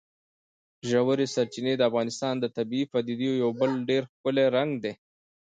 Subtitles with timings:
[0.89, 4.93] ژورې سرچینې د افغانستان د طبیعي پدیدو یو بل ډېر ښکلی رنګ دی.